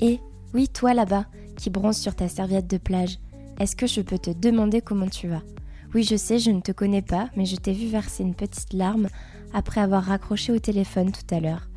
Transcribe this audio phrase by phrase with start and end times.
[0.00, 0.20] Et
[0.54, 3.18] oui, toi là-bas, qui bronze sur ta serviette de plage,
[3.58, 5.42] est-ce que je peux te demander comment tu vas?
[5.94, 8.72] Oui, je sais, je ne te connais pas, mais je t'ai vu verser une petite
[8.72, 9.08] larme
[9.52, 11.68] après avoir raccroché au téléphone tout à l'heure.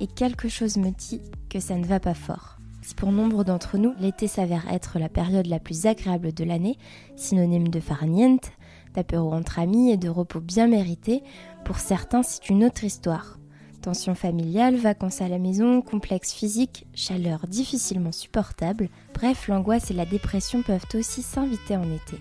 [0.00, 2.58] Et quelque chose me dit que ça ne va pas fort.
[2.80, 6.78] Si pour nombre d'entre nous, l'été s'avère être la période la plus agréable de l'année,
[7.16, 8.52] synonyme de farniente,
[8.94, 11.22] d'apéro entre amis et de repos bien mérité,
[11.64, 13.38] pour certains c'est une autre histoire.
[13.86, 20.04] Tension familiale, vacances à la maison, complexe physique, chaleur difficilement supportable, bref, l'angoisse et la
[20.04, 22.18] dépression peuvent aussi s'inviter en été.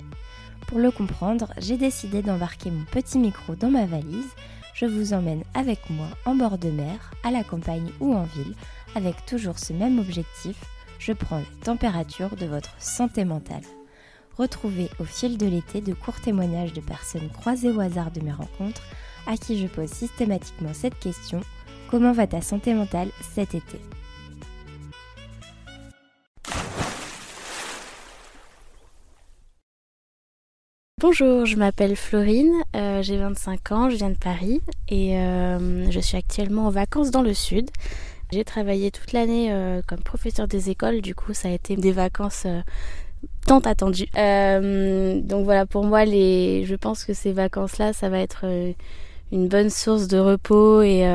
[0.67, 4.29] Pour le comprendre, j'ai décidé d'embarquer mon petit micro dans ma valise.
[4.75, 8.53] Je vous emmène avec moi en bord de mer, à la campagne ou en ville,
[8.93, 10.57] avec toujours ce même objectif,
[10.99, 13.63] je prends la température de votre santé mentale.
[14.37, 18.33] Retrouvez au fil de l'été de courts témoignages de personnes croisées au hasard de mes
[18.33, 18.83] rencontres
[19.25, 21.41] à qui je pose systématiquement cette question
[21.89, 23.79] Comment va ta santé mentale cet été?
[30.99, 35.99] Bonjour, je m'appelle Florine, euh, j'ai 25 ans, je viens de Paris et euh, je
[35.99, 37.69] suis actuellement en vacances dans le sud.
[38.31, 41.91] J'ai travaillé toute l'année euh, comme professeur des écoles, du coup ça a été des
[41.91, 42.47] vacances
[43.45, 44.07] tant attendues.
[44.15, 48.45] donc voilà, pour moi, les, je pense que ces vacances-là, ça va être
[49.31, 51.05] une bonne source de repos et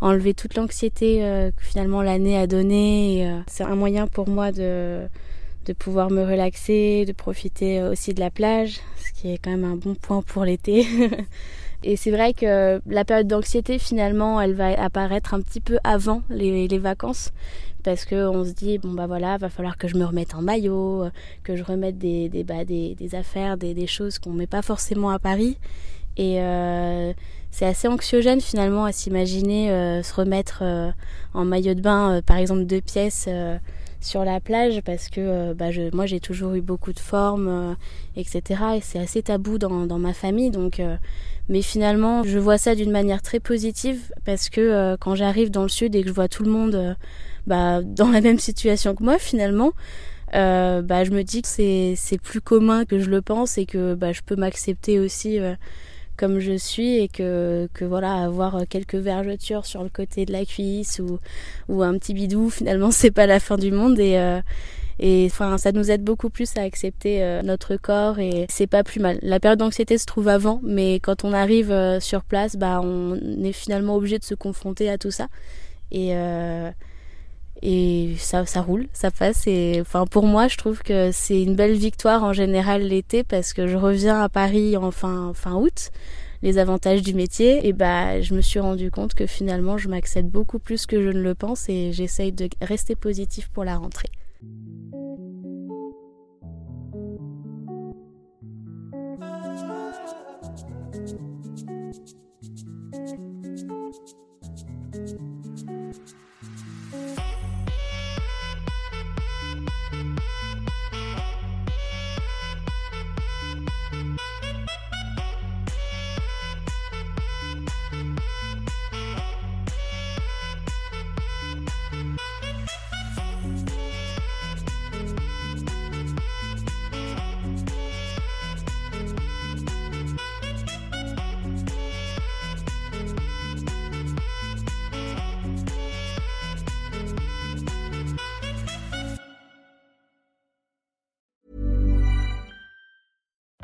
[0.00, 1.20] enlever toute l'anxiété
[1.56, 3.42] que finalement l'année a donnée.
[3.46, 5.08] c'est un moyen pour moi de
[5.66, 9.64] de pouvoir me relaxer, de profiter aussi de la plage, ce qui est quand même
[9.64, 10.86] un bon point pour l'été.
[11.82, 16.22] Et c'est vrai que la période d'anxiété, finalement, elle va apparaître un petit peu avant
[16.30, 17.32] les, les vacances.
[17.82, 21.04] Parce qu'on se dit, bon bah voilà, va falloir que je me remette en maillot,
[21.44, 24.62] que je remette des, des, bah, des, des affaires, des, des choses qu'on met pas
[24.62, 25.58] forcément à Paris.
[26.16, 27.12] Et euh,
[27.56, 30.90] c'est assez anxiogène finalement à s'imaginer euh, se remettre euh,
[31.34, 33.28] en maillot de bain, par exemple deux pièces
[34.06, 37.74] sur la plage parce que euh, bah, moi j'ai toujours eu beaucoup de formes, euh,
[38.16, 38.60] etc.
[38.76, 40.50] Et c'est assez tabou dans, ma famille.
[40.50, 40.96] Donc, euh,
[41.48, 45.68] mais finalement, je vois ça d'une manière très positive parce que quand j'arrive dans le
[45.68, 46.96] sud et que je vois tout le monde
[47.46, 49.72] bah, dans la même situation que moi, finalement,
[50.32, 54.20] bah, je me dis que c'est plus commun que je le pense et que je
[54.24, 55.38] peux m'accepter aussi
[56.16, 60.44] comme je suis et que, que voilà avoir quelques vergetures sur le côté de la
[60.44, 61.18] cuisse ou,
[61.68, 64.40] ou un petit bidou finalement c'est pas la fin du monde et euh,
[64.98, 68.82] et enfin ça nous aide beaucoup plus à accepter euh, notre corps et c'est pas
[68.82, 69.18] plus mal.
[69.20, 73.16] La période d'anxiété se trouve avant mais quand on arrive euh, sur place bah on
[73.44, 75.28] est finalement obligé de se confronter à tout ça
[75.92, 76.14] et
[77.62, 79.46] et ça, roule, ça passe.
[79.46, 83.52] Et enfin, pour moi, je trouve que c'est une belle victoire en général l'été parce
[83.52, 85.90] que je reviens à Paris en fin, août.
[86.42, 90.28] Les avantages du métier, et bah, je me suis rendu compte que finalement, je m'accède
[90.28, 94.10] beaucoup plus que je ne le pense et j'essaye de rester positif pour la rentrée.